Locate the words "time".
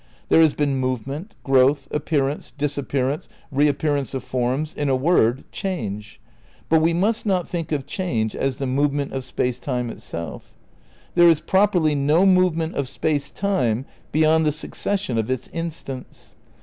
9.59-9.91, 13.29-13.85